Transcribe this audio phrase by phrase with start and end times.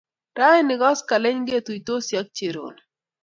[0.39, 2.81] Raini koskoling' ketuitosi ak Cherono